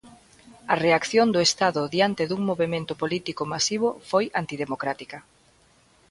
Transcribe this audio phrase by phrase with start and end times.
[0.73, 5.17] A reacción do Estado diante dun movemento político masivo foi antidemocrática.